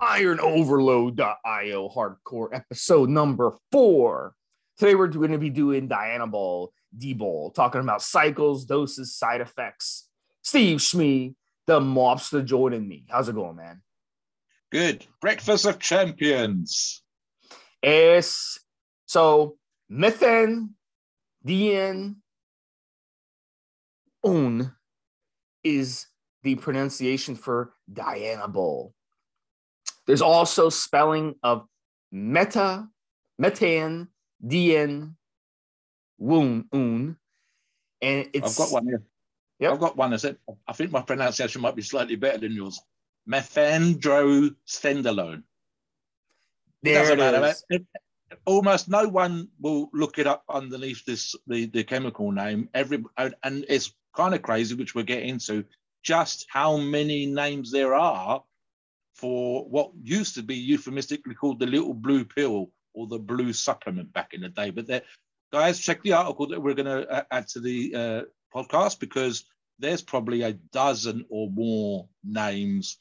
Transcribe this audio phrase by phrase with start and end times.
[0.00, 4.34] IronOverload.io hardcore episode number four.
[4.78, 10.08] Today we're going to be doing Dianabol, D Ball, talking about cycles, doses, side effects.
[10.42, 11.34] Steve Schmee,
[11.66, 13.04] the mobster, joining me.
[13.10, 13.82] How's it going, man?
[14.72, 15.06] Good.
[15.20, 17.02] Breakfast of Champions.
[17.82, 18.58] Yes.
[19.04, 19.58] So,
[19.88, 20.70] Methane,
[21.44, 22.16] Dien,
[24.24, 24.72] Un
[25.62, 26.06] is
[26.42, 28.92] the pronunciation for Dianabol.
[30.10, 31.68] There's also spelling of
[32.10, 32.88] meta,
[33.40, 34.08] metan,
[34.44, 35.14] dien,
[36.18, 37.16] woon, un.
[38.02, 38.58] And it's.
[38.58, 39.04] I've got one here.
[39.60, 39.72] Yep.
[39.72, 40.12] I've got one.
[40.12, 40.36] I said,
[40.66, 42.80] I think my pronunciation might be slightly better than yours.
[43.30, 45.44] Methandrostendione.
[46.82, 47.46] There it matter.
[47.46, 47.64] is.
[47.70, 47.86] It-
[48.46, 52.68] Almost no one will look it up underneath this the, the chemical name.
[52.74, 55.64] Every and and it's kind of crazy, which we'll get into,
[56.02, 58.42] just how many names there are
[59.20, 64.12] for what used to be euphemistically called the little blue pill or the blue supplement
[64.12, 64.70] back in the day.
[64.70, 65.02] But there,
[65.52, 68.22] guys, check the article that we're going to add to the uh,
[68.54, 69.44] podcast because
[69.78, 72.98] there's probably a dozen or more names,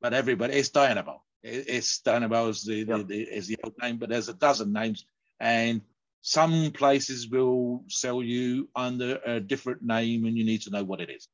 [0.00, 1.20] but everybody it's Dianabol.
[1.42, 4.72] It- It's Dianabol is the, the, the is the old name, but there's a dozen
[4.72, 5.04] names,
[5.40, 5.80] and
[6.22, 11.00] some places will sell you under a different name, and you need to know what
[11.00, 11.28] it is.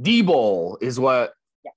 [0.00, 1.34] D-ball is what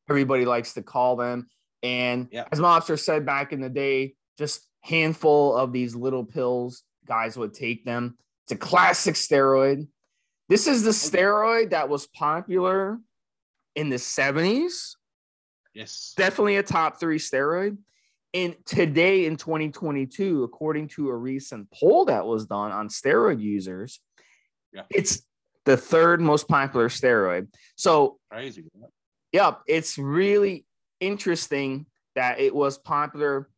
[0.09, 1.47] everybody likes to call them.
[1.83, 2.45] And Yeah.
[2.52, 7.53] as Mobster said back in the day, just handful of these little pills, guys would
[7.53, 8.17] take them.
[8.45, 9.88] It's a classic steroid.
[10.50, 13.00] This is the steroid that was popular
[13.75, 14.96] in the 70s.
[15.74, 16.13] Yes.
[16.18, 17.78] Definitely a top three steroid.
[18.34, 24.00] And today in 2022, according to a recent poll that was done on steroid users,
[24.74, 24.84] Yeah.
[24.90, 25.25] it's
[25.66, 27.53] the third most popular steroid.
[27.75, 28.66] So Crazy.
[29.34, 30.66] Yep, it's really
[31.00, 31.85] interesting
[32.16, 33.50] that it was popular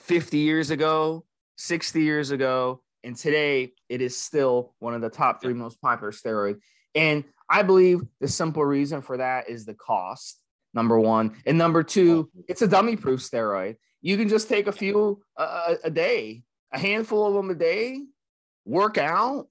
[0.00, 1.24] 50 years ago,
[1.56, 6.12] 60 years ago, and today it is still one of the top three most popular
[6.12, 6.58] steroid.
[6.94, 10.40] And I believe the simple reason for that is the cost,
[10.72, 13.76] number one, and number two, it's a dummy-proof steroid.
[14.00, 18.00] You can just take a few uh, a day, a handful of them a day,
[18.64, 19.48] work out,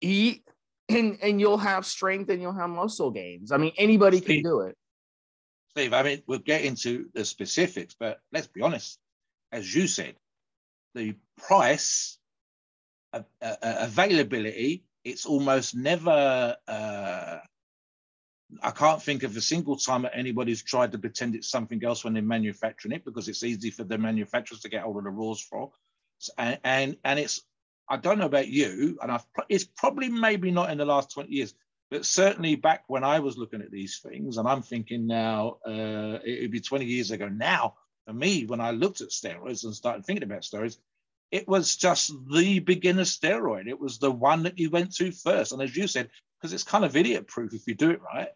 [0.00, 0.42] eat,
[0.88, 3.52] and and you'll have strength and you'll have muscle gains.
[3.52, 4.76] I mean, anybody can do it.
[5.74, 8.96] Steve, I mean, we'll get into the specifics, but let's be honest.
[9.50, 10.14] As you said,
[10.94, 12.16] the price,
[13.12, 16.56] uh, uh, availability, it's almost never.
[16.68, 17.38] Uh,
[18.62, 22.04] I can't think of a single time that anybody's tried to pretend it's something else
[22.04, 25.10] when they're manufacturing it because it's easy for the manufacturers to get hold of the
[25.10, 25.72] raws for,
[26.38, 27.42] and and, and it's.
[27.88, 31.30] I don't know about you, and I've, it's probably maybe not in the last 20
[31.30, 31.52] years,
[31.90, 36.18] but certainly back when I was looking at these things, and I'm thinking now, uh,
[36.24, 37.74] it would be 20 years ago now,
[38.06, 40.78] for me, when I looked at steroids and started thinking about steroids,
[41.30, 43.66] it was just the beginner steroid.
[43.66, 45.52] It was the one that you went to first.
[45.52, 48.28] And as you said, because it's kind of idiot proof if you do it right.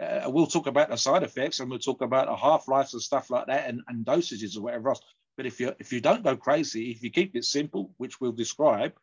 [0.00, 3.02] Uh, we'll talk about the side effects and we'll talk about the half lives and
[3.02, 5.02] stuff like that and, and dosages or whatever else.
[5.36, 8.32] But if you if you don't go crazy, if you keep it simple, which we'll
[8.32, 8.94] describe,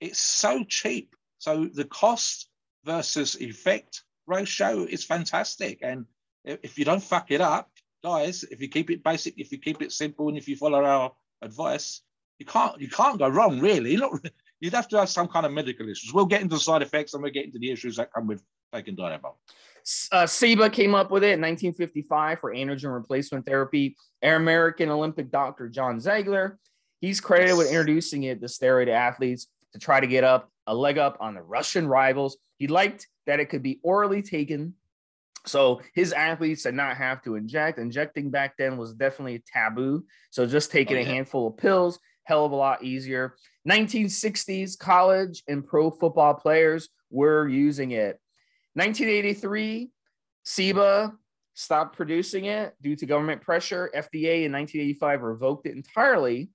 [0.00, 1.14] it's so cheap.
[1.38, 2.48] So the cost
[2.84, 5.78] versus effect ratio is fantastic.
[5.82, 6.06] And
[6.44, 7.70] if you don't fuck it up,
[8.02, 10.84] guys, if you keep it basic, if you keep it simple, and if you follow
[10.84, 11.12] our
[11.42, 12.02] advice,
[12.38, 13.60] you can't you can't go wrong.
[13.60, 14.12] Really, not,
[14.60, 16.12] you'd have to have some kind of medical issues.
[16.12, 18.42] We'll get into the side effects and we'll get into the issues that come with
[18.72, 19.34] taking Dianabol.
[20.12, 23.96] Uh, Ciba came up with it in 1955 for androgen replacement therapy.
[24.22, 26.58] American Olympic doctor John Ziegler,
[27.00, 30.98] he's credited with introducing it to steroid athletes to try to get up a leg
[30.98, 32.36] up on the Russian rivals.
[32.58, 34.74] He liked that it could be orally taken.
[35.46, 37.78] So his athletes did not have to inject.
[37.78, 40.04] Injecting back then was definitely a taboo.
[40.30, 43.36] So just taking Oh, a handful of pills, hell of a lot easier.
[43.68, 48.18] 1960s college and pro football players were using it.
[48.74, 49.90] 1983,
[50.44, 51.12] Ciba
[51.54, 53.90] stopped producing it due to government pressure.
[53.94, 56.50] FDA in 1985 revoked it entirely,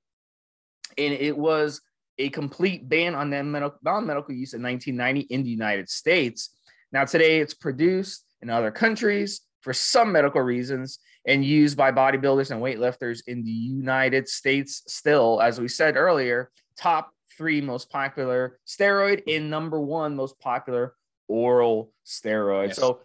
[0.97, 1.81] and it was
[2.19, 6.50] a complete ban on non-medical use in 1990 in the United States.
[6.92, 12.51] Now today it's produced in other countries for some medical reasons and used by bodybuilders
[12.51, 14.83] and weightlifters in the United States.
[14.88, 20.94] Still, as we said earlier, top three most popular steroid and number one most popular
[21.27, 22.68] oral steroid.
[22.68, 22.77] Yes.
[22.77, 23.01] So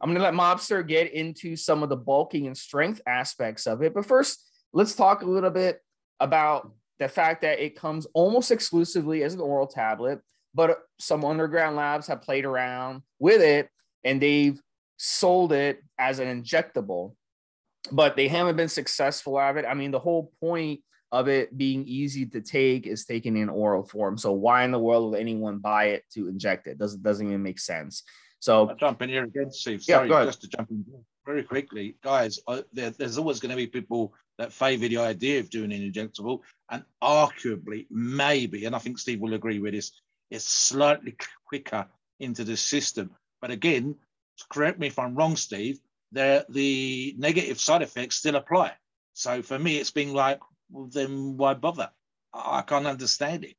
[0.00, 3.82] I'm going to let Mobster get into some of the bulking and strength aspects of
[3.82, 3.94] it.
[3.94, 5.80] But first, let's talk a little bit
[6.20, 10.20] about the fact that it comes almost exclusively as an oral tablet,
[10.54, 13.68] but some underground labs have played around with it
[14.04, 14.60] and they've
[14.96, 17.14] sold it as an injectable,
[17.90, 19.64] but they haven't been successful at it.
[19.64, 20.80] I mean, the whole point
[21.10, 24.18] of it being easy to take is taken in oral form.
[24.18, 26.78] So why in the world would anyone buy it to inject it?
[26.78, 28.02] Doesn't doesn't even make sense.
[28.40, 29.82] So I'll jump in here again, Steve.
[29.82, 30.84] Sorry, yeah, just to jump in
[31.24, 32.38] very quickly, guys.
[32.46, 35.92] Uh, there, there's always going to be people that favour the idea of doing an
[35.92, 36.40] injectable,
[36.70, 39.92] and arguably, maybe, and I think Steve will agree with this,
[40.30, 41.16] it's slightly
[41.46, 41.86] quicker
[42.20, 43.10] into the system.
[43.40, 43.96] But again,
[44.50, 45.78] correct me if I'm wrong, Steve.
[46.12, 48.72] There, the negative side effects still apply.
[49.12, 50.40] So for me, it's been like,
[50.70, 51.90] well, then why bother?
[52.32, 53.54] I can't understand it.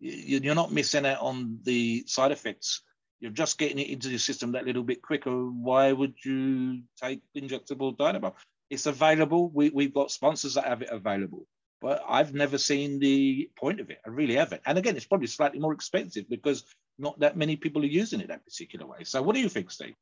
[0.00, 2.82] You're not missing out on the side effects
[3.20, 5.30] you're just getting it into the system that little bit quicker.
[5.30, 8.34] Why would you take injectable Dianabol?
[8.70, 9.50] It's available.
[9.50, 11.46] We, we've got sponsors that have it available,
[11.80, 13.98] but I've never seen the point of it.
[14.04, 14.62] I really haven't.
[14.66, 16.64] And again, it's probably slightly more expensive because
[16.98, 19.04] not that many people are using it that particular way.
[19.04, 19.94] So, what do you think, Steve?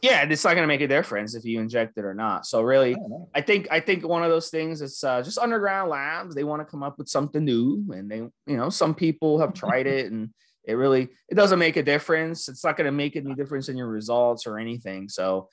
[0.00, 2.46] yeah, it's not going to make a difference if you inject it or not.
[2.46, 5.90] So really, I, I think I think one of those things is uh, just underground
[5.90, 6.34] labs.
[6.34, 9.54] They want to come up with something new, and they, you know, some people have
[9.54, 10.30] tried it, and
[10.68, 12.48] it really it doesn't make a difference.
[12.48, 15.08] It's not going to make any difference in your results or anything.
[15.08, 15.48] So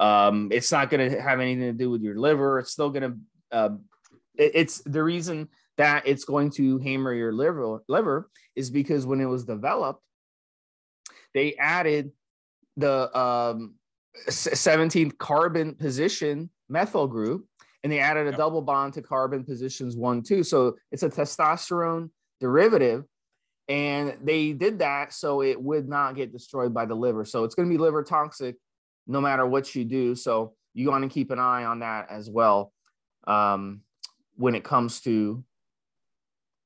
[0.00, 2.58] um, it's not going to have anything to do with your liver.
[2.58, 3.56] It's still going to.
[3.56, 3.70] Uh,
[4.36, 9.20] it, it's the reason that it's going to hammer your liver liver is because when
[9.20, 10.02] it was developed,
[11.34, 12.10] they added
[12.78, 13.74] the um,
[14.28, 17.46] 17th carbon position methyl group
[17.82, 18.38] and they added a yep.
[18.38, 22.08] double bond to carbon positions one two so it's a testosterone
[22.40, 23.04] derivative
[23.68, 27.54] and they did that so it would not get destroyed by the liver so it's
[27.54, 28.56] going to be liver toxic
[29.06, 32.28] no matter what you do so you want to keep an eye on that as
[32.28, 32.72] well
[33.26, 33.80] um,
[34.36, 35.42] when it comes to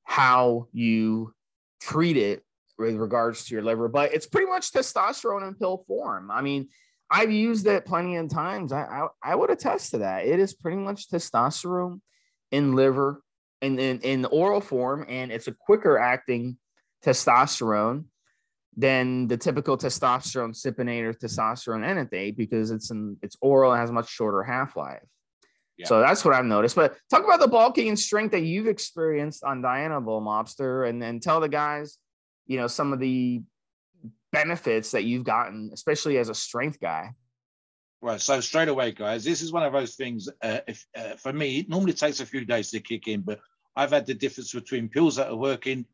[0.05, 1.33] how you
[1.81, 2.43] treat it
[2.79, 6.69] with regards to your liver but it's pretty much testosterone in pill form i mean
[7.11, 8.73] I've used it plenty of times.
[8.73, 10.27] I, I, I would attest to that.
[10.27, 12.01] It is pretty much testosterone
[12.51, 13.23] in liver
[13.63, 16.59] and in, in oral form, and it's a quicker acting
[17.05, 18.05] testosterone
[18.77, 23.91] than the typical testosterone cypionate or testosterone enanthate because it's an it's oral and has
[23.91, 25.03] much shorter half-life.
[25.77, 25.87] Yeah.
[25.87, 26.77] So that's what I've noticed.
[26.77, 31.21] But talk about the bulking and strength that you've experienced on Dianabol Mobster and then
[31.21, 31.99] tell the guys,
[32.47, 33.43] you know, some of the
[34.33, 37.11] benefits that you've gotten, especially as a strength guy?
[38.01, 38.21] Right.
[38.21, 40.29] So straight away, guys, this is one of those things.
[40.41, 43.41] Uh, if uh, for me, it normally takes a few days to kick in, but
[43.75, 45.85] I've had the difference between pills that are working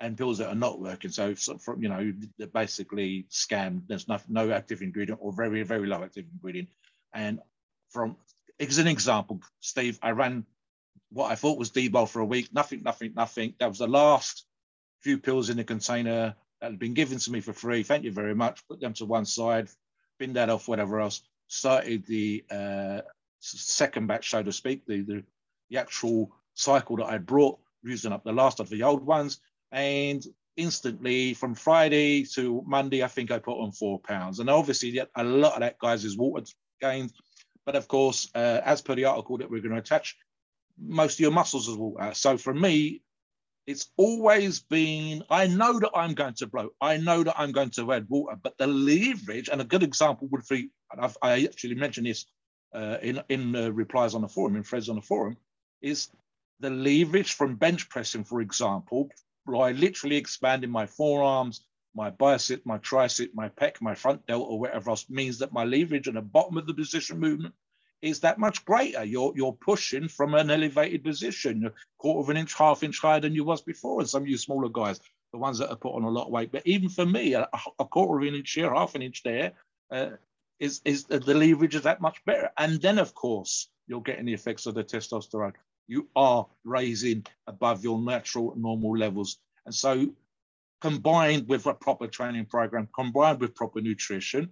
[0.00, 1.10] and pills that are not working.
[1.10, 3.82] So, from you know, they're basically scam.
[3.86, 6.68] There's no, no active ingredient or very very low active ingredient.
[7.12, 7.40] And
[7.90, 8.16] from
[8.58, 10.44] as an example, Steve, I ran
[11.12, 12.52] what I thought was D-bol for a week.
[12.52, 13.54] Nothing, nothing, nothing.
[13.58, 14.44] That was the last
[15.00, 17.82] few pills in the container that had been given to me for free.
[17.82, 18.66] Thank you very much.
[18.68, 19.68] Put them to one side,
[20.18, 21.22] bin that off, whatever else.
[21.48, 23.00] Started the uh,
[23.40, 25.24] second batch, so to speak, the, the,
[25.70, 29.40] the actual cycle that I brought, using up the last of the old ones.
[29.72, 30.24] And
[30.56, 34.40] instantly from Friday to Monday, I think I put on four pounds.
[34.40, 36.44] And obviously, a lot of that, guys, is water
[36.80, 37.12] gained.
[37.66, 40.16] But of course, uh, as per the article that we're going to attach,
[40.78, 42.12] most of your muscles is water.
[42.14, 43.02] So for me,
[43.66, 46.70] it's always been, I know that I'm going to blow.
[46.80, 50.28] I know that I'm going to add water, but the leverage, and a good example
[50.28, 52.26] would be, and I've, i actually mentioned this
[52.74, 55.36] uh, in, in uh, replies on the forum, in threads on the forum,
[55.82, 56.08] is
[56.60, 59.08] the leverage from bench pressing, for example,
[59.50, 61.64] by literally expanding my forearms,
[61.94, 65.64] my bicep, my tricep, my pec, my front delt, or whatever else means that my
[65.64, 67.54] leverage at the bottom of the position movement
[68.02, 69.04] is that much greater.
[69.04, 73.20] You're you're pushing from an elevated position, a quarter of an inch, half inch higher
[73.20, 74.00] than you was before.
[74.00, 75.00] And some of you smaller guys,
[75.32, 77.48] the ones that have put on a lot of weight, but even for me, a,
[77.78, 79.52] a quarter of an inch here, half an inch there,
[79.90, 80.10] uh,
[80.58, 82.50] is is the leverage is that much better.
[82.56, 85.54] And then of course you're getting the effects of the testosterone.
[85.90, 90.14] You are raising above your natural normal levels, and so
[90.80, 94.50] combined with a proper training program, combined with proper nutrition,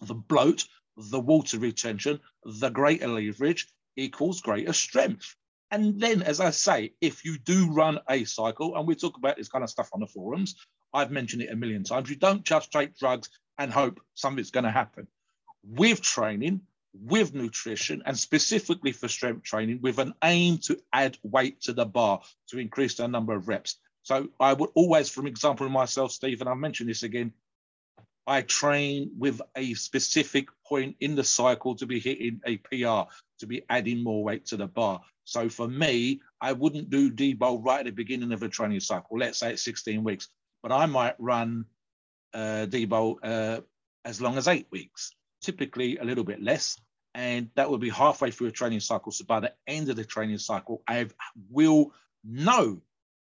[0.00, 0.64] the bloat
[0.98, 5.36] the water retention, the greater leverage equals greater strength.
[5.70, 9.36] And then, as I say, if you do run a cycle, and we talk about
[9.36, 10.56] this kind of stuff on the forums,
[10.92, 12.10] I've mentioned it a million times.
[12.10, 15.06] You don't just take drugs and hope something's going to happen.
[15.62, 16.62] With training,
[17.02, 21.86] with nutrition, and specifically for strength training, with an aim to add weight to the
[21.86, 23.76] bar to increase the number of reps.
[24.02, 27.32] So I would always, from example myself, Steve, and I've mentioned this again,
[28.26, 33.46] I train with a specific point in the cycle to be hitting a PR, to
[33.46, 35.00] be adding more weight to the bar.
[35.24, 39.18] So for me, I wouldn't do D-bol right at the beginning of a training cycle.
[39.18, 40.28] Let's say it's 16 weeks,
[40.62, 41.64] but I might run
[42.34, 43.60] uh, D-bol uh,
[44.04, 46.78] as long as eight weeks, typically a little bit less.
[47.18, 49.10] And that will be halfway through a training cycle.
[49.10, 51.08] So by the end of the training cycle, I
[51.50, 51.92] will
[52.24, 52.80] know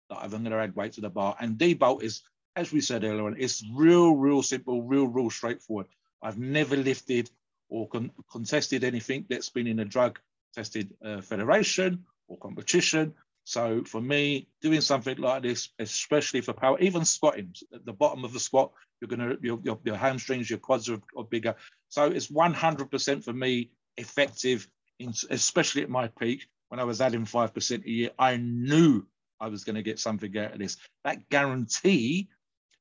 [0.10, 1.36] that I'm going to add weight to the bar.
[1.40, 2.22] And D-bol is
[2.58, 5.86] as we said earlier on, it's real, real simple, real, real straightforward.
[6.24, 7.30] I've never lifted
[7.70, 10.20] or con- contested anything that's been in a drug
[10.56, 13.14] tested uh, federation or competition.
[13.44, 18.26] So for me, doing something like this, especially for power, even squatting at the bottom
[18.26, 21.56] of the squat, you're gonna your, your, your hamstrings, your quads are, are bigger.
[21.90, 24.68] So it's 100% for me effective,
[25.00, 28.10] in, especially at my peak when I was adding five percent a year.
[28.18, 29.06] I knew
[29.40, 30.78] I was going to get something out of this.
[31.04, 32.30] That guarantee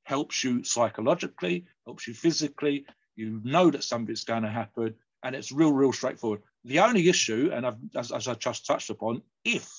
[0.04, 2.86] helps you psychologically, helps you physically.
[3.16, 6.42] You know that something's going to happen, and it's real, real straightforward.
[6.64, 9.70] The only issue, and I've, as, as I just touched upon, if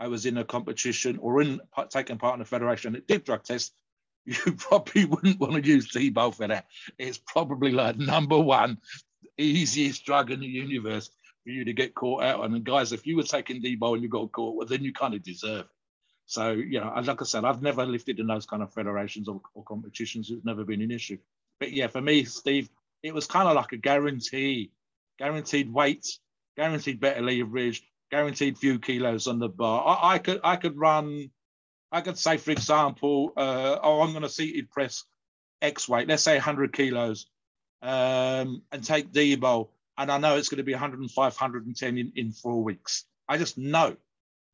[0.00, 3.44] I was in a competition or in taking part in a federation that did drug
[3.44, 3.72] tests,
[4.24, 6.66] you probably wouldn't want to use D-bol for that.
[6.98, 8.78] It's probably like number one
[9.44, 11.10] easiest drug in the universe
[11.44, 12.54] for you to get caught out on.
[12.54, 15.14] And guys, if you were taking D-bol and you got caught, well, then you kind
[15.14, 15.66] of deserve it.
[16.26, 19.40] So, you know, like I said, I've never lifted in those kind of federations or,
[19.54, 20.30] or competitions.
[20.30, 21.16] It's never been an issue.
[21.58, 22.68] But yeah, for me, Steve,
[23.02, 24.70] it was kind of like a guarantee,
[25.18, 26.06] guaranteed weight,
[26.54, 29.84] guaranteed better leverage, guaranteed few kilos on the bar.
[29.86, 31.30] I, I could I could run,
[31.90, 35.04] I could say, for example, uh, oh, I'm going to seated press
[35.62, 37.26] X weight, let's say 100 kilos,
[37.82, 42.32] um, and take D-bol, and I know it's going to be 105, 110 in, in
[42.32, 43.04] four weeks.
[43.28, 43.96] I just know.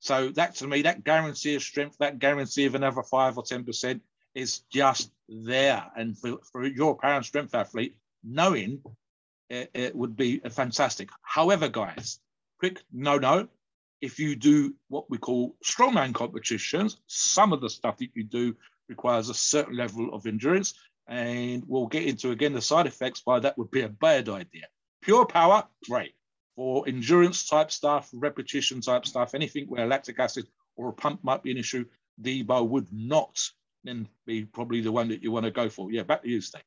[0.01, 4.01] So that to me, that guarantee of strength, that guarantee of another five or 10%
[4.35, 5.85] is just there.
[5.97, 8.83] And for, for your apparent strength athlete, knowing
[9.49, 11.09] it, it would be fantastic.
[11.23, 12.19] However, guys,
[12.59, 13.49] quick no no.
[14.01, 18.57] If you do what we call strongman competitions, some of the stuff that you do
[18.89, 20.75] requires a certain level of endurance.
[21.07, 24.67] And we'll get into again the side effects why that would be a bad idea.
[25.03, 26.15] Pure power, great
[26.57, 30.47] for endurance type stuff, repetition type stuff, anything where lactic acid
[30.77, 31.85] or a pump might be an issue,
[32.21, 33.41] D-bol would not
[33.83, 35.91] then be probably the one that you want to go for.
[35.91, 36.63] Yeah, back to you, Steve.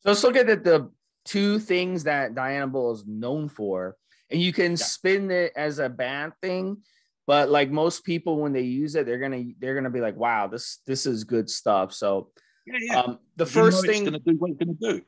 [0.00, 0.90] So let's look at the, the
[1.24, 3.96] two things that Dianabol is known for,
[4.30, 4.76] and you can yeah.
[4.76, 6.78] spin it as a bad thing,
[7.26, 10.46] but like most people when they use it, they're gonna they're gonna be like, wow,
[10.46, 11.92] this this is good stuff.
[11.92, 12.30] So
[12.66, 13.00] yeah, yeah.
[13.00, 15.02] Um, the you first thing do what it's gonna do.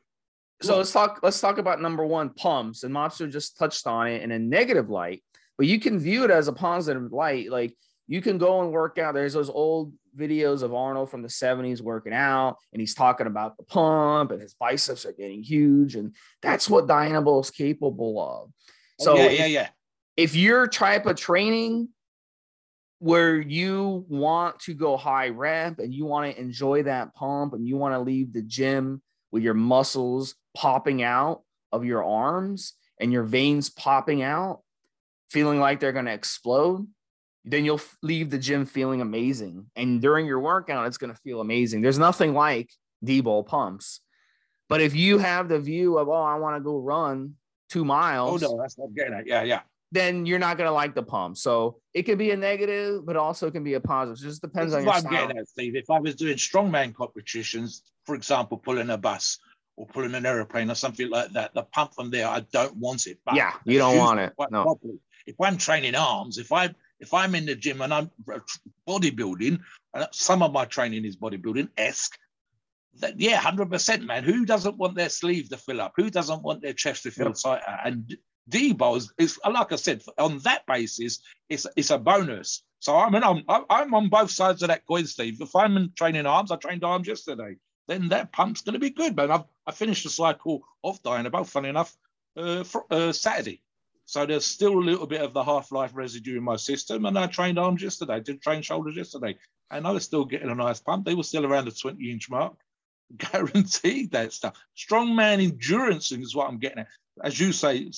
[0.61, 4.23] So let's talk let's talk about number one pumps and mobster just touched on it
[4.23, 5.23] in a negative light
[5.57, 7.49] but you can view it as a positive light.
[7.49, 7.75] Like
[8.07, 9.13] you can go and work out.
[9.13, 13.57] There's those old videos of arnold from the 70s working out and he's talking about
[13.57, 18.51] the pump and his biceps are getting huge and that's what dynamo is capable of.
[19.01, 19.69] Oh, so yeah yeah yeah.
[20.15, 21.89] if your type of training
[22.99, 27.67] where you want to go high rep and you want to enjoy that pump and
[27.67, 29.01] you want to leave the gym
[29.31, 34.61] with your muscles popping out of your arms and your veins popping out,
[35.29, 36.87] feeling like they're going to explode,
[37.45, 39.67] then you'll leave the gym feeling amazing.
[39.75, 41.81] And during your workout, it's going to feel amazing.
[41.81, 42.71] There's nothing like
[43.03, 44.01] D ball pumps.
[44.69, 47.35] But if you have the view of, oh, I want to go run
[47.69, 48.43] two miles.
[48.43, 49.27] Oh, no, that's not it.
[49.27, 49.61] Yeah, yeah.
[49.91, 51.37] Then you're not going to like the pump.
[51.37, 54.25] So it could be a negative, but also can be a positive.
[54.25, 55.11] It just depends this on your I'm style.
[55.11, 55.75] getting at, Steve.
[55.75, 59.39] If I was doing strongman competitions, for example, pulling a bus
[59.77, 63.07] or pulling an aeroplane or something like that, the pump from there, I don't want
[63.07, 63.19] it.
[63.25, 64.33] But yeah, you don't want it.
[64.51, 64.63] No.
[64.63, 64.99] Properly.
[65.25, 68.11] If I'm training arms, if I if I'm in the gym and I'm
[68.87, 69.59] bodybuilding,
[69.93, 72.17] and some of my training is bodybuilding esque,
[72.99, 74.23] that yeah, hundred percent, man.
[74.23, 75.93] Who doesn't want their sleeve to fill up?
[75.95, 77.35] Who doesn't want their chest to feel yep.
[77.35, 77.79] tighter?
[77.85, 78.17] And
[78.49, 82.63] D-bol is, is, like I said, on that basis, it's it's a bonus.
[82.79, 85.41] So I mean, I'm I'm on both sides of that coin, Steve.
[85.41, 88.89] If I'm in training arms, I trained arms yesterday then that pump's going to be
[88.89, 89.31] good, man.
[89.31, 91.95] I've, I finished the cycle of Dianabol, funny enough,
[92.35, 93.61] uh, for, uh, Saturday.
[94.05, 97.05] So there's still a little bit of the half-life residue in my system.
[97.05, 99.37] And I trained arms yesterday, did train shoulders yesterday.
[99.69, 101.05] And I was still getting a nice pump.
[101.05, 102.55] They were still around the 20 inch mark.
[103.17, 104.57] Guaranteed that stuff.
[104.77, 106.87] Strongman endurance is what I'm getting at.
[107.23, 107.91] As you say,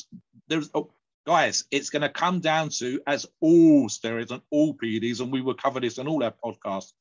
[0.48, 0.92] there's oh,
[1.26, 5.42] guys, it's going to come down to as all steroids and all PEDs, and we
[5.42, 6.94] will cover this in all our podcasts.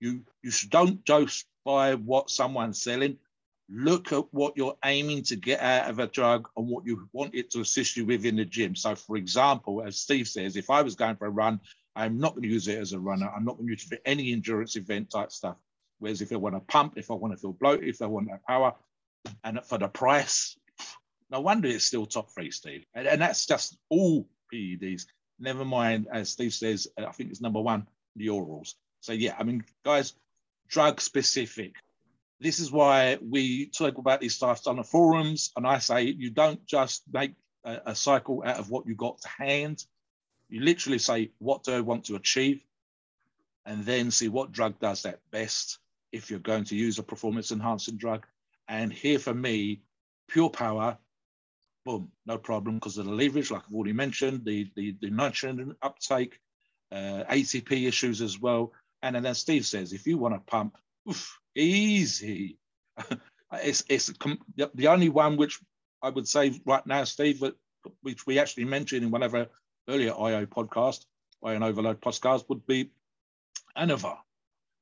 [0.00, 3.18] You you don't dose by what someone's selling.
[3.68, 7.34] Look at what you're aiming to get out of a drug and what you want
[7.34, 8.76] it to assist you with in the gym.
[8.76, 11.60] So, for example, as Steve says, if I was going for a run,
[11.96, 13.28] I'm not going to use it as a runner.
[13.34, 15.56] I'm not going to use it for any endurance event type stuff.
[15.98, 18.28] Whereas if I want to pump, if I want to feel bloated, if I want
[18.28, 18.74] that power,
[19.42, 20.56] and for the price,
[21.30, 22.84] no wonder it's still top three, Steve.
[22.94, 25.06] And, and that's just all PEDs.
[25.38, 28.74] Never mind, as Steve says, uh, I think it's number one, the orals.
[29.00, 30.14] So yeah, I mean, guys,
[30.68, 31.74] drug specific.
[32.40, 36.30] This is why we talk about these stuff on the forums, and I say you
[36.30, 39.84] don't just make a, a cycle out of what you got to hand.
[40.48, 42.62] You literally say, what do I want to achieve?
[43.64, 45.78] And then see what drug does that best
[46.12, 48.26] if you're going to use a performance enhancing drug.
[48.68, 49.82] And here for me,
[50.28, 50.98] pure power,
[51.86, 55.76] boom, no problem because of the leverage, like I've already mentioned, the, the, the nitrogen
[55.80, 56.40] uptake,
[56.90, 58.72] uh, ATP issues as well.
[59.02, 60.76] And then as Steve says, if you want to pump,
[61.08, 62.58] oof, easy.
[63.52, 64.12] it's it's
[64.74, 65.60] the only one which
[66.02, 67.42] I would say right now, Steve,
[68.02, 69.46] which we actually mentioned in one of our
[69.88, 71.04] earlier IO podcast,
[71.44, 72.90] IO Overload podcast, would be
[73.78, 74.18] Anavar.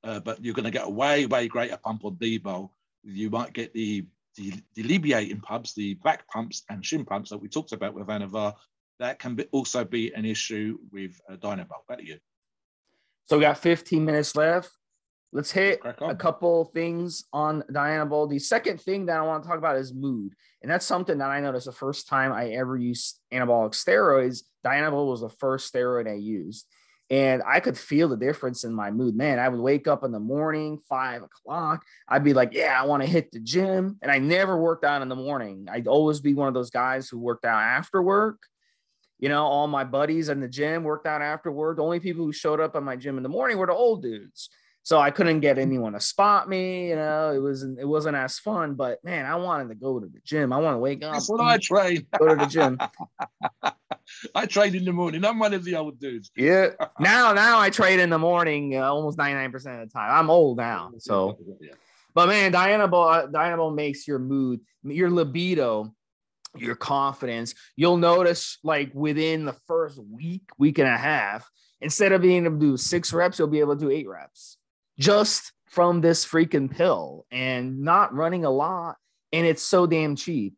[0.02, 2.73] Uh, but you're going to get a way, way greater pump on D-bol.
[3.02, 4.06] You might get the,
[4.37, 8.55] the, the pumps, the back pumps and shin pumps that we talked about with Anavar.
[9.00, 11.87] That can be, also be an issue with uh, Dianabol.
[11.88, 12.19] Back to you.
[13.26, 14.71] So we got 15 minutes left.
[15.33, 18.31] Let's hit a couple things on Dianabol.
[18.31, 20.33] The second thing that I want to talk about is mood.
[20.62, 24.43] And that's something that I noticed the first time I ever used anabolic steroids.
[24.64, 26.67] Dianabol was the first steroid I used.
[27.11, 29.14] And I could feel the difference in my mood.
[29.14, 31.84] Man, I would wake up in the morning, five o'clock.
[32.08, 33.99] I'd be like, yeah, I want to hit the gym.
[34.00, 35.68] And I never worked out in the morning.
[35.70, 38.38] I'd always be one of those guys who worked out after work
[39.25, 41.78] you know, all my buddies in the gym worked out afterward.
[41.78, 44.02] The only people who showed up at my gym in the morning were the old
[44.02, 44.50] dudes.
[44.82, 46.90] So I couldn't get anyone to spot me.
[46.90, 48.75] You know, it wasn't it wasn't as fun.
[48.75, 50.52] But man, I wanted to go to the gym.
[50.52, 51.14] I want to wake up.
[51.14, 52.06] That's what I train.
[52.18, 52.78] Go to the gym.
[54.35, 55.25] I trade in the morning.
[55.25, 56.30] I'm one of the old dudes.
[56.37, 56.71] Yeah.
[57.00, 60.11] Now, now I trade in the morning uh, almost 99% of the time.
[60.11, 60.93] I'm old now.
[60.99, 61.39] So,
[62.15, 65.93] but man, Dianabol, uh, Dianabol makes your mood, your libido
[66.56, 67.54] your confidence.
[67.76, 71.49] You'll notice like within the first week, week and a half,
[71.80, 74.56] instead of being able to do six reps, you'll be able to do eight reps
[74.99, 78.97] just from this freaking pill and not running a lot.
[79.32, 80.54] And it's so damn cheap.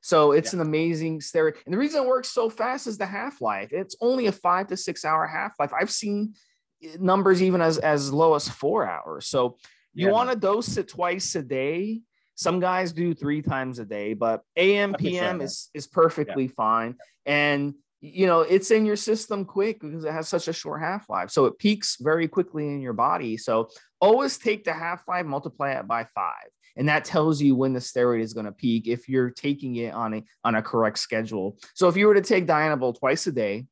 [0.00, 0.60] So it's yeah.
[0.60, 1.56] an amazing steroid.
[1.64, 3.72] And the reason it works so fast is the half life.
[3.72, 5.72] It's only a five to six hour half life.
[5.78, 6.34] I've seen
[6.82, 9.26] eh, numbers even as, as low as four hours.
[9.26, 9.58] So
[9.92, 10.12] you yeah.
[10.12, 12.00] want to dose it twice a day
[12.40, 16.52] some guys do three times a day, but AM PM is is perfectly yeah.
[16.56, 16.96] fine.
[17.26, 21.30] And you know, it's in your system quick because it has such a short half-life.
[21.30, 23.36] So it peaks very quickly in your body.
[23.36, 23.68] So
[24.00, 26.48] always take the half-life, multiply it by five.
[26.76, 29.92] And that tells you when the steroid is going to peak if you're taking it
[29.92, 31.58] on a on a correct schedule.
[31.74, 33.66] So if you were to take Dianabol twice a day,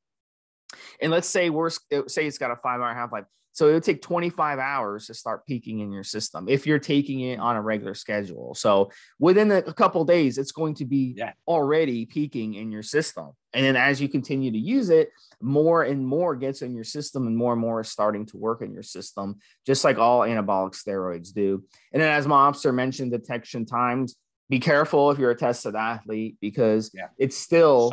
[1.00, 3.24] and let's say we're say it's got a five hour half life.
[3.58, 7.22] So it would take 25 hours to start peaking in your system if you're taking
[7.22, 8.54] it on a regular schedule.
[8.54, 11.32] So within a couple days, it's going to be yeah.
[11.48, 13.32] already peaking in your system.
[13.52, 17.26] And then as you continue to use it, more and more gets in your system
[17.26, 20.80] and more and more is starting to work in your system, just like all anabolic
[20.80, 21.64] steroids do.
[21.92, 24.14] And then as Mobster mentioned, detection times,
[24.48, 27.08] be careful if you're a tested athlete because yeah.
[27.18, 27.92] it's still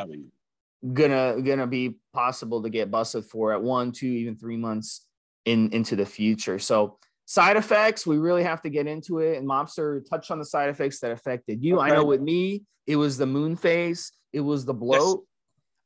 [0.93, 5.07] gonna gonna be possible to get busted for at one, two, even three months
[5.45, 6.59] in into the future.
[6.59, 9.37] So side effects, we really have to get into it.
[9.37, 11.79] And Mobster touched on the side effects that affected you.
[11.79, 11.91] Okay.
[11.91, 15.19] I know with me, it was the moon phase, it was the bloat.
[15.19, 15.27] Yes.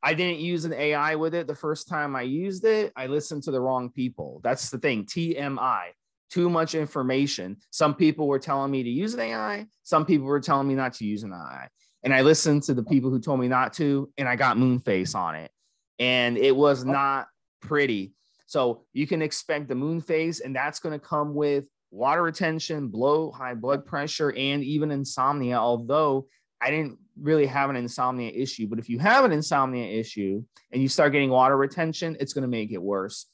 [0.02, 2.94] I didn't use an AI with it the first time I used it.
[2.96, 4.40] I listened to the wrong people.
[4.44, 5.06] That's the thing.
[5.06, 5.88] TMI,
[6.30, 7.58] too much information.
[7.72, 10.94] Some people were telling me to use an AI, some people were telling me not
[10.96, 11.68] to use an AI.
[12.04, 14.80] And I listened to the people who told me not to, and I got moon
[14.80, 15.52] face on it.
[16.00, 16.92] And it was oh.
[16.92, 17.28] not
[17.62, 18.14] pretty.
[18.50, 22.88] So you can expect the moon phase, and that's going to come with water retention,
[22.88, 25.56] bloat, high blood pressure, and even insomnia.
[25.56, 26.26] Although
[26.60, 30.82] I didn't really have an insomnia issue, but if you have an insomnia issue and
[30.82, 33.28] you start getting water retention, it's going to make it worse.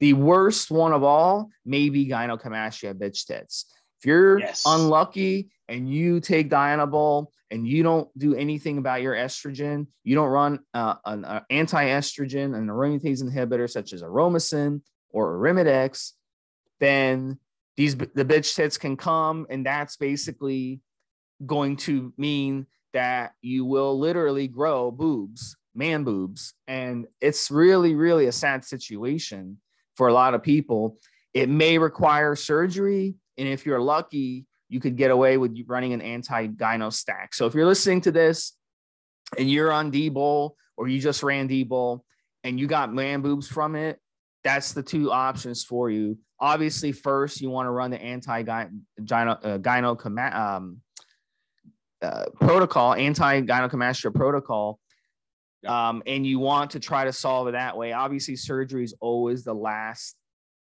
[0.00, 3.66] The worst one of all may be gynecomastia bitch tits.
[4.02, 4.64] If you're yes.
[4.66, 10.28] unlucky and you take Dianabol and you don't do anything about your estrogen, you don't
[10.28, 16.14] run uh, an uh, anti-estrogen and aromatase inhibitor such as aromasin or arimidex,
[16.80, 17.38] then
[17.76, 20.80] these the bitch tits can come, and that's basically
[21.46, 28.26] going to mean that you will literally grow boobs, man boobs, and it's really, really
[28.26, 29.58] a sad situation
[29.94, 30.98] for a lot of people.
[31.32, 36.00] It may require surgery, And if you're lucky, you could get away with running an
[36.00, 37.34] anti-gyno stack.
[37.34, 38.56] So if you're listening to this
[39.38, 42.04] and you're on D-Bol or you just ran D-Bol
[42.44, 43.98] and you got man boobs from it,
[44.44, 46.18] that's the two options for you.
[46.40, 50.78] Obviously, first you want to run the anti-gyno uh, um,
[52.02, 54.80] uh, protocol, anti-gynecomastia protocol,
[55.66, 57.92] um, and you want to try to solve it that way.
[57.92, 60.16] Obviously, surgery is always the last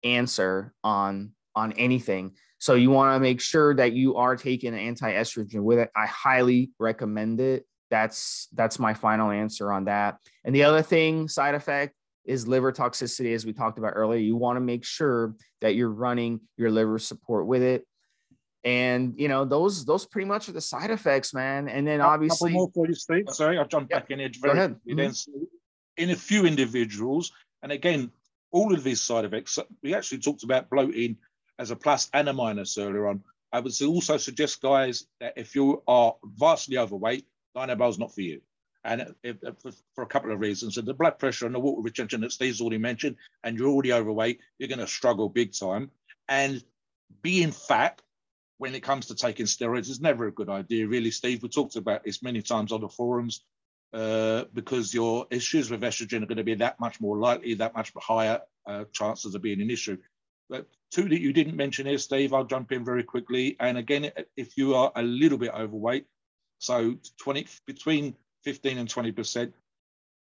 [0.03, 2.31] answer on on anything.
[2.59, 5.91] So you want to make sure that you are taking an anti-estrogen with it.
[5.95, 7.65] I highly recommend it.
[7.89, 10.17] That's that's my final answer on that.
[10.43, 11.93] And the other thing, side effect
[12.25, 14.19] is liver toxicity, as we talked about earlier.
[14.19, 17.85] You want to make sure that you're running your liver support with it
[18.67, 22.51] and you know those those pretty much are the side effects man and then obviously
[22.51, 23.25] more for you Steve.
[23.29, 24.75] sorry i'll jump back in it very Go ahead.
[24.89, 25.43] Mm-hmm.
[25.97, 27.31] in a few individuals
[27.63, 28.11] and again
[28.51, 31.17] all of these side effects we actually talked about bloating
[31.59, 35.55] as a plus and a minus earlier on i would also suggest guys that if
[35.55, 38.41] you are vastly overweight is not for you
[38.83, 41.81] and if, if, for a couple of reasons and the blood pressure and the water
[41.81, 45.89] retention that steve's already mentioned and you're already overweight you're going to struggle big time
[46.29, 46.63] and
[47.21, 48.01] being fat
[48.57, 51.43] when it comes to taking steroids is never a good idea, really, Steve.
[51.43, 53.43] We talked about this many times on the forums
[53.93, 57.75] uh, because your issues with estrogen are going to be that much more likely, that
[57.75, 59.97] much higher uh, chances of being an issue.
[60.49, 63.55] But two that you didn't mention here, Steve, I'll jump in very quickly.
[63.59, 66.05] And again, if you are a little bit overweight,
[66.59, 69.53] so 20 between 15 and 20 percent,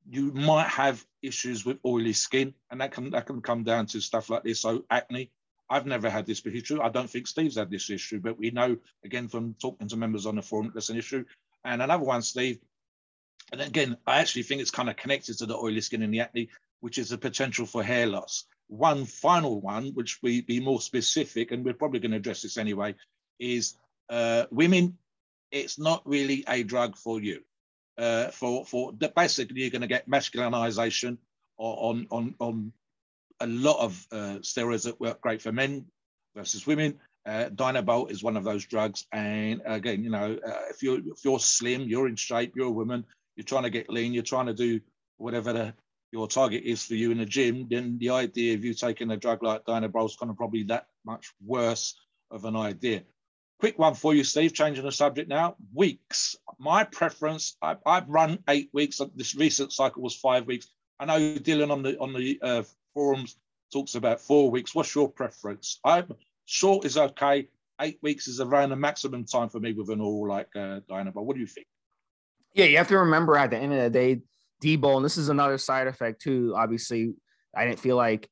[0.10, 4.02] you might have issues with oily skin, and that can that can come down to
[4.02, 4.60] stuff like this.
[4.60, 5.32] So acne,
[5.70, 6.82] I've never had this issue.
[6.82, 10.26] I don't think Steve's had this issue, but we know again from talking to members
[10.26, 11.26] on the forum that's an issue.
[11.64, 12.60] And another one, Steve,
[13.52, 16.22] and again, I actually think it's kind of connected to the oily skin and the
[16.22, 18.46] acne, which is the potential for hair loss.
[18.72, 22.58] One final one, which we be more specific, and we're probably going to address this
[22.58, 22.96] anyway,
[23.38, 23.76] is
[24.10, 24.98] uh, women.
[25.52, 27.42] It's not really a drug for you.
[27.98, 31.18] Uh, for for basically, you're going to get masculinization
[31.58, 32.72] on on on
[33.42, 35.86] a lot of uh, steroids that work great for men
[36.34, 36.98] versus women.
[37.26, 41.26] Uh, Dianabol is one of those drugs, and again, you know, uh, if you're if
[41.26, 43.06] you're slim, you're in shape, you're a woman,
[43.36, 44.80] you're trying to get lean, you're trying to do
[45.18, 45.74] whatever the,
[46.12, 49.18] your target is for you in the gym, then the idea of you taking a
[49.18, 51.96] drug like Dianabol is kind of probably that much worse
[52.30, 53.04] of an idea.
[53.60, 54.54] Quick one for you, Steve.
[54.54, 55.56] Changing the subject now.
[55.74, 56.36] Weeks.
[56.60, 57.56] My preference.
[57.62, 59.00] I, have run eight weeks.
[59.16, 60.68] This recent cycle was five weeks.
[61.00, 63.36] I know Dylan on the on the uh, forums
[63.72, 64.74] talks about four weeks.
[64.74, 65.80] What's your preference?
[65.86, 66.12] I'm
[66.46, 67.48] short is okay.
[67.80, 70.80] Eight weeks is around the maximum time for me with an all like uh.
[70.88, 71.68] But what do you think?
[72.54, 74.22] Yeah, you have to remember at the end of the day,
[74.62, 76.54] D-Bol, and this is another side effect too.
[76.56, 77.14] Obviously,
[77.56, 78.30] I didn't feel like,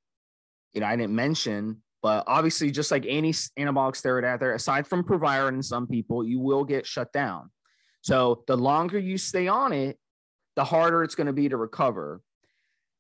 [0.74, 4.88] you know, I didn't mention, but obviously, just like any anabolic steroid out there, aside
[4.88, 7.50] from Proviron in some people, you will get shut down.
[8.02, 9.98] So the longer you stay on it,
[10.56, 12.22] the harder it's going to be to recover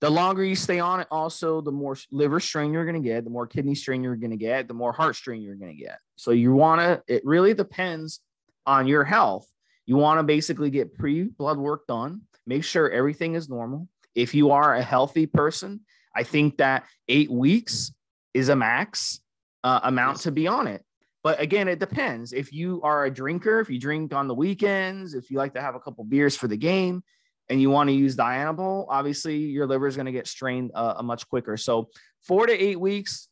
[0.02, 3.26] the longer you stay on it, also, the more liver strain you're going to get,
[3.26, 5.84] the more kidney strain you're going to get, the more heart strain you're going to
[5.84, 6.00] get.
[6.16, 8.22] So you want to, it really depends
[8.66, 9.46] on your health.
[9.86, 13.88] You want to basically get pre blood work done, make sure everything is normal.
[14.16, 15.82] If you are a healthy person,
[16.16, 17.94] I think that eight weeks
[18.34, 19.22] is a max
[19.64, 20.84] uh, amount to be on it.
[21.24, 22.34] But again, it depends.
[22.34, 25.62] If you are a drinker, if you drink on the weekends, if you like to
[25.62, 27.04] have a couple beers for the game,
[27.50, 31.02] and you want to use Dianabol, obviously your liver is going to get strained uh,
[31.04, 31.58] much quicker.
[31.58, 31.90] So
[32.22, 33.28] four to eight weeks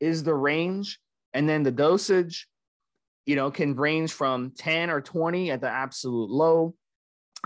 [0.00, 0.98] is the range,
[1.34, 2.48] and then the dosage,
[3.26, 6.74] you know, can range from 10 or 20 at the absolute low.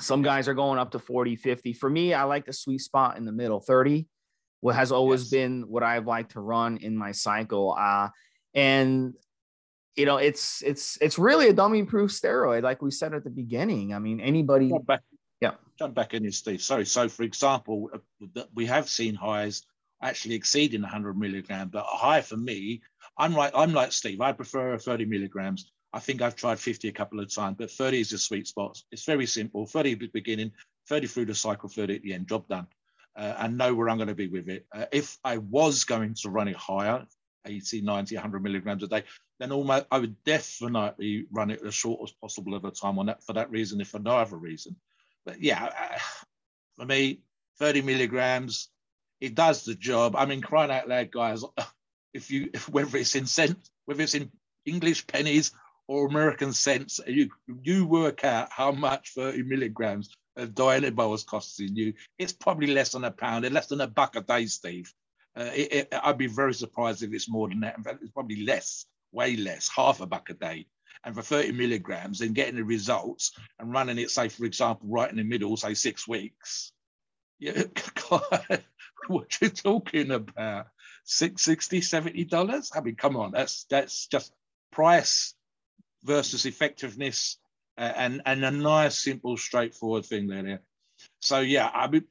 [0.00, 1.72] Some guys are going up to 40, 50.
[1.74, 4.06] For me, I like the sweet spot in the middle, 30.
[4.60, 5.30] What has always yes.
[5.30, 7.76] been what I've liked to run in my cycle.
[7.78, 8.08] Uh,
[8.54, 9.14] and
[9.96, 13.94] you know, it's it's it's really a dummy-proof steroid, like we said at the beginning.
[13.94, 15.02] I mean, anybody back,
[15.40, 15.52] yeah.
[15.78, 16.62] Jump back in here, Steve.
[16.62, 16.84] Sorry.
[16.84, 19.62] So, for example, uh, we have seen highs
[20.02, 22.82] actually exceeding 100 milligrams, but a high for me,
[23.16, 24.20] I'm like I'm like Steve.
[24.20, 25.70] I prefer 30 milligrams.
[25.94, 28.82] I think I've tried 50 a couple of times, but 30 is a sweet spot.
[28.90, 29.64] It's very simple.
[29.64, 30.50] 30 at the beginning,
[30.88, 32.28] 30 through the cycle, 30 at the end.
[32.28, 32.66] Job done.
[33.16, 34.66] Uh, and know where I'm going to be with it.
[34.74, 37.06] Uh, if I was going to run it higher,
[37.46, 39.04] 80, 90, 100 milligrams a day,
[39.38, 43.06] then almost I would definitely run it as short as possible of a time on
[43.06, 44.74] that for that reason, if for no other reason.
[45.24, 45.98] But yeah, uh,
[46.76, 47.20] for me,
[47.60, 48.68] 30 milligrams,
[49.20, 50.16] it does the job.
[50.16, 51.44] I mean, crying out loud, guys,
[52.12, 54.32] if you whether it's in cents, whether it's in
[54.66, 55.52] English pennies
[55.86, 57.30] or American cents, you
[57.62, 61.94] you work out how much 30 milligrams of Dianabol is costing you.
[62.18, 64.92] It's probably less than a pound, less than a buck a day, Steve.
[65.36, 67.76] Uh, it, it, I'd be very surprised if it's more than that.
[67.76, 70.66] In fact, it's probably less way less, half a buck a day.
[71.04, 75.10] And for 30 milligrams and getting the results and running it, say, for example, right
[75.10, 76.72] in the middle, say six weeks.
[77.38, 77.64] Yeah,
[79.08, 80.66] what you talking about?
[81.04, 82.70] Six, 60, 70 dollars?
[82.74, 84.32] I mean, come on, that's that's just
[84.72, 85.34] price
[86.04, 87.38] versus effectiveness
[87.76, 90.60] uh, and and a nice, simple, straightforward thing there.
[91.20, 92.04] So yeah, I mean,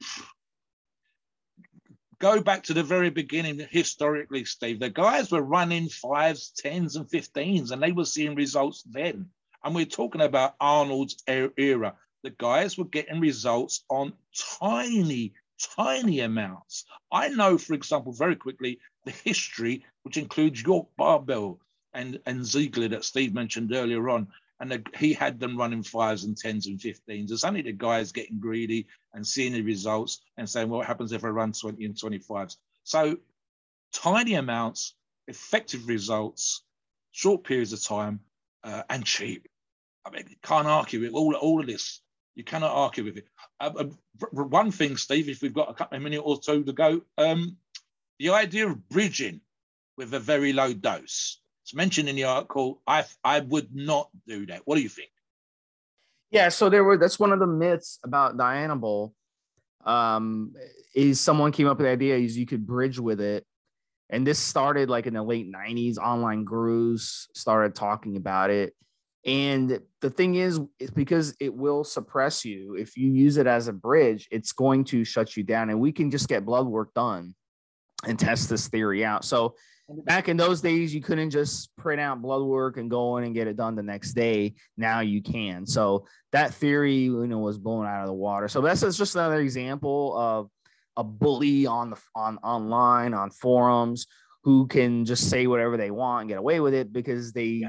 [2.18, 4.80] go back to the very beginning historically, Steve.
[4.80, 9.30] The guys were running fives, tens, and fifteens, and they were seeing results then.
[9.62, 11.94] And we're talking about Arnold's era.
[12.22, 14.12] The guys were getting results on
[14.60, 15.32] tiny,
[15.76, 16.84] tiny amounts.
[17.10, 21.60] I know, for example, very quickly, the history, which includes York Barbell
[21.94, 24.28] and, and Ziegler that Steve mentioned earlier on
[24.60, 27.30] and the, he had them running fives and tens and 15s.
[27.30, 31.12] It's only the guys getting greedy and seeing the results and saying, well, what happens
[31.12, 32.56] if I run 20 and 25s?
[32.84, 33.18] So
[33.92, 34.94] tiny amounts,
[35.26, 36.62] effective results,
[37.12, 38.20] short periods of time,
[38.62, 39.48] uh, and cheap.
[40.06, 42.00] I mean, you can't argue with all, all of this.
[42.34, 43.26] You cannot argue with it.
[43.60, 43.84] Uh, uh,
[44.30, 47.56] one thing, Steve, if we've got a couple of minutes or two to go, um,
[48.18, 49.40] the idea of bridging
[49.96, 52.82] with a very low dose it's mentioned in the article.
[52.86, 54.62] I I would not do that.
[54.66, 55.08] What do you think?
[56.30, 59.12] Yeah, so there were that's one of the myths about Dianabol.
[59.86, 60.54] Um,
[60.94, 63.46] is someone came up with the idea is you could bridge with it.
[64.10, 65.96] And this started like in the late 90s.
[65.96, 68.74] Online gurus started talking about it.
[69.26, 72.76] And the thing is, it's because it will suppress you.
[72.76, 75.70] If you use it as a bridge, it's going to shut you down.
[75.70, 77.34] And we can just get blood work done
[78.06, 79.24] and test this theory out.
[79.24, 79.54] So
[79.88, 83.34] back in those days you couldn't just print out blood work and go in and
[83.34, 84.54] get it done the next day.
[84.76, 85.66] Now you can.
[85.66, 88.48] So that theory you know was blown out of the water.
[88.48, 90.50] So that's just another example of
[90.96, 94.06] a bully on the on online on forums
[94.44, 97.68] who can just say whatever they want and get away with it because they yeah.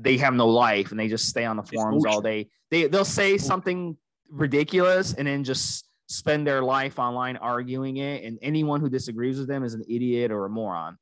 [0.00, 2.48] they have no life and they just stay on the forums all day.
[2.70, 3.96] They they'll say something
[4.30, 8.24] ridiculous and then just spend their life online arguing it.
[8.24, 10.98] And anyone who disagrees with them is an idiot or a moron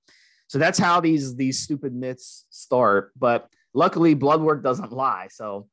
[0.49, 3.13] so that's how these these stupid myths start.
[3.17, 5.29] But luckily, blood work doesn't lie.
[5.31, 5.69] So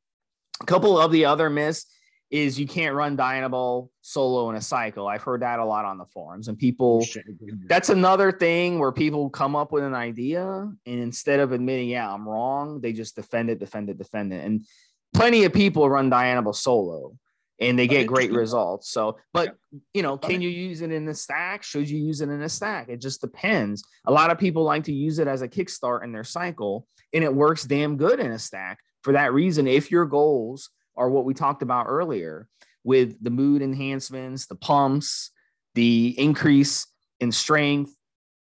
[0.61, 1.85] a couple of the other myths
[2.29, 5.07] is you can't run Dianabol solo in a cycle.
[5.07, 7.05] I've heard that a lot on the forums, and people.
[7.67, 10.43] That's another thing where people come up with an idea,
[10.85, 14.43] and instead of admitting, "Yeah, I'm wrong," they just defend it, defend it, defend it.
[14.43, 14.65] And
[15.13, 17.17] plenty of people run Dianabol solo
[17.59, 18.89] and they get great results.
[18.89, 19.79] So, but yeah.
[19.93, 21.63] you know, can you use it in a stack?
[21.63, 22.89] Should you use it in a stack?
[22.89, 23.83] It just depends.
[24.05, 27.23] A lot of people like to use it as a kickstart in their cycle, and
[27.23, 28.79] it works damn good in a stack.
[29.03, 32.47] For that reason, if your goals are what we talked about earlier
[32.83, 35.31] with the mood enhancements, the pumps,
[35.75, 36.87] the increase
[37.19, 37.95] in strength,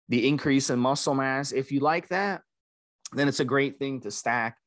[0.09, 2.42] the increase in muscle mass, if you like that,
[3.12, 4.59] then it's a great thing to stack.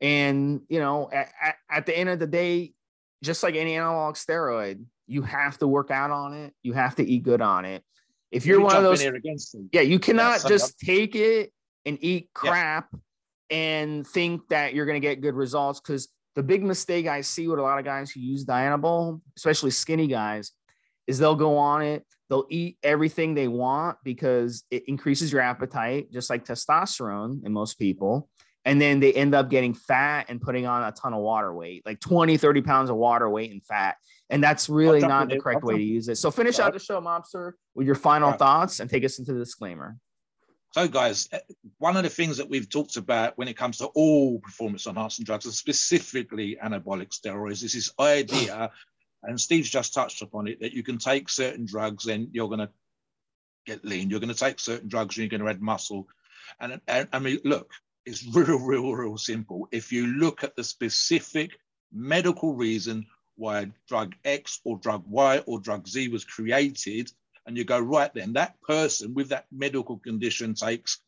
[0.00, 2.72] And you know, at, at the end of the day,
[3.22, 6.54] just like any analog steroid, you have to work out on it.
[6.62, 7.82] You have to eat good on it.
[8.30, 9.04] If you're you one of those,
[9.72, 11.52] yeah, you cannot yeah, just take it
[11.84, 13.56] and eat crap yeah.
[13.56, 15.80] and think that you're going to get good results.
[15.80, 19.72] Because the big mistake I see with a lot of guys who use Dianabol, especially
[19.72, 20.52] skinny guys,
[21.08, 26.12] is they'll go on it, they'll eat everything they want because it increases your appetite,
[26.12, 28.28] just like testosterone in most people
[28.64, 31.82] and then they end up getting fat and putting on a ton of water weight
[31.86, 33.96] like 20 30 pounds of water weight and fat.
[34.28, 36.16] And that's really not the correct way to use it.
[36.16, 39.40] So finish out the show mobster with your final thoughts and take us into the
[39.40, 39.96] disclaimer.
[40.72, 41.40] So guys eh,
[41.78, 45.24] one of the things that we've talked about when it comes to all performance enhancing
[45.24, 48.70] drugs and specifically anabolic steroids is this idea
[49.24, 52.60] and steve's just touched upon it that you can take certain drugs and you're going
[52.60, 52.70] to
[53.66, 54.10] get lean.
[54.10, 56.08] You're going to take certain drugs and you're going to add muscle.
[56.58, 57.70] And, and I mean, look,
[58.10, 59.68] it's real, real, real simple.
[59.70, 61.52] If you look at the specific
[61.92, 67.10] medical reason why drug X or drug Y or drug Z was created,
[67.46, 71.00] and you go, right then, that person with that medical condition takes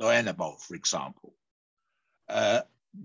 [0.00, 1.32] Dianabol, for example.
[2.28, 2.62] Uh,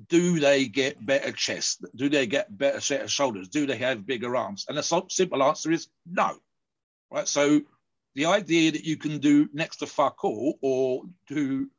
[0.09, 1.85] do they get better chest?
[1.95, 3.49] Do they get better set of shoulders?
[3.49, 4.65] Do they have bigger arms?
[4.67, 6.37] And the simple answer is no.
[7.11, 7.27] Right.
[7.27, 7.61] So
[8.15, 11.69] the idea that you can do next to fuck all or do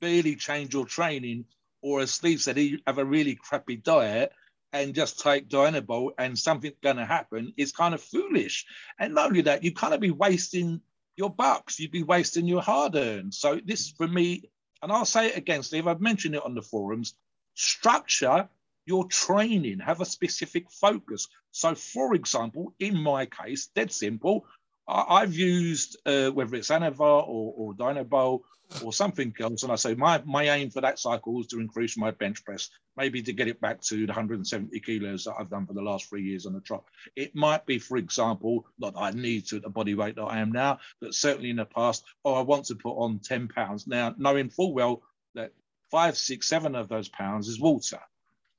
[0.00, 1.44] barely change your training,
[1.82, 4.32] or as Steve said, you have a really crappy diet
[4.72, 8.66] and just take Dianabol and something's going to happen is kind of foolish.
[8.98, 10.80] And not only that, you kind of be wasting
[11.16, 13.34] your bucks, you'd be wasting your hard earned.
[13.34, 14.50] So this for me,
[14.82, 17.14] and I'll say it again, Steve, I've mentioned it on the forums,
[17.54, 18.48] structure
[18.86, 21.28] your training, have a specific focus.
[21.52, 24.44] So for example, in my case, dead simple,
[24.86, 28.40] I, have used uh, whether it's Anavar or, or
[28.82, 31.96] or something else, and I say my my aim for that cycle is to increase
[31.96, 35.66] my bench press, maybe to get it back to the 170 kilos that I've done
[35.66, 36.84] for the last three years on the trot.
[37.16, 40.38] It might be, for example, not that I need to the body weight that I
[40.38, 43.86] am now, but certainly in the past, oh, I want to put on 10 pounds
[43.86, 45.02] now, knowing full well
[45.34, 45.52] that
[45.90, 48.00] five, six, seven of those pounds is water.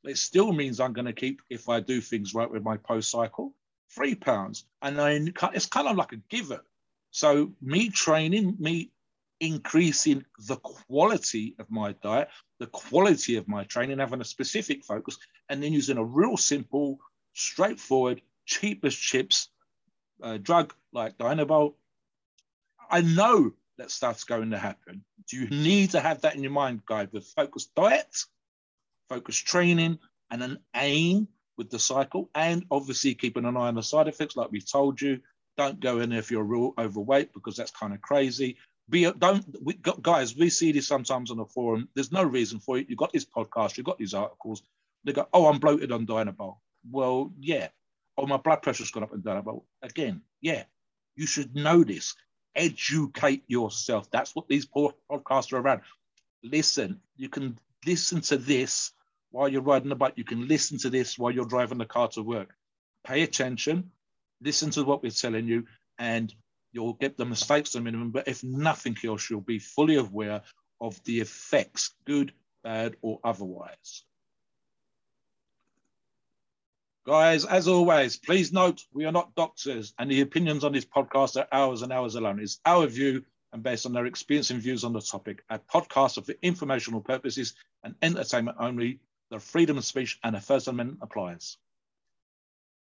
[0.03, 3.09] It still means I'm going to keep, if I do things right with my post
[3.09, 3.53] cycle,
[3.95, 4.65] three pounds.
[4.81, 6.60] And then it's kind of like a given.
[7.12, 8.91] So me training, me
[9.39, 12.29] increasing the quality of my diet,
[12.60, 15.17] the quality of my training, having a specific focus,
[15.49, 16.99] and then using a real simple,
[17.34, 19.49] straightforward, cheapest chips
[20.21, 21.73] uh, drug like Dianabol.
[22.89, 25.03] I know that stuff's going to happen.
[25.29, 28.25] Do you need to have that in your mind, guys, with focused diet,
[29.10, 29.99] focused training,
[30.31, 34.35] and an aim with the cycle, and obviously keeping an eye on the side effects,
[34.35, 35.19] like we told you.
[35.57, 38.57] Don't go in if you're real overweight because that's kind of crazy.
[38.89, 40.35] Be don't we, guys.
[40.35, 41.87] We see this sometimes on the forum.
[41.95, 42.87] There's no reason for it.
[42.89, 43.77] You've got this podcast.
[43.77, 44.61] You've got these articles.
[45.05, 46.57] They go, "Oh, I'm bloated on Dianabol."
[46.91, 47.69] Well, yeah.
[48.17, 49.63] Oh, my blood pressure's gone up on Dianabol.
[49.81, 50.63] Again, yeah.
[51.15, 52.15] You should know this.
[52.53, 54.09] Educate yourself.
[54.11, 55.81] That's what these podcasts are around.
[56.43, 56.99] Listen.
[57.15, 58.91] You can listen to this
[59.35, 60.13] while you're riding the bike.
[60.15, 62.55] You can listen to this while you're driving the car to work.
[63.05, 63.91] Pay attention,
[64.41, 65.65] listen to what we're telling you,
[65.99, 66.33] and
[66.71, 68.11] you'll get the mistakes to minimum.
[68.11, 70.41] But if nothing else, you'll be fully aware
[70.79, 72.31] of the effects, good,
[72.63, 74.05] bad, or otherwise.
[77.05, 81.35] Guys, as always, please note we are not doctors, and the opinions on this podcast
[81.35, 82.39] are ours and ours alone.
[82.39, 85.43] It's our view and based on their experience and views on the topic.
[85.49, 90.41] Our podcasts are for informational purposes and entertainment only the freedom of speech and the
[90.41, 91.57] First Amendment applies.